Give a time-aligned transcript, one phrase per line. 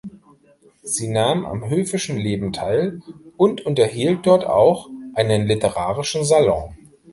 [0.81, 3.01] Sie nahm am höfischen Leben teil
[3.37, 6.75] und unterhielt dort auch einen literarischen Salon.